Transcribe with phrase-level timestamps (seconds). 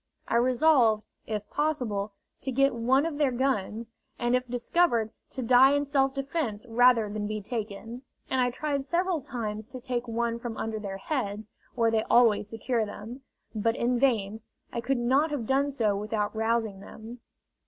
[0.27, 3.85] I resolved, if possible, to get one of their guns,
[4.17, 8.83] and if discovered to die in self defence rather than be taken; and I tried
[8.83, 13.21] several times to take one from under their heads, where they always secure them.
[13.53, 14.41] But in vain;
[14.73, 17.19] I could not have done so without rousing them.